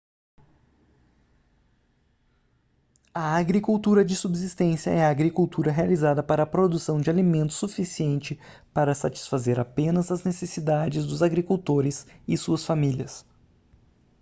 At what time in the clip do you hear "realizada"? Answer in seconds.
5.71-6.23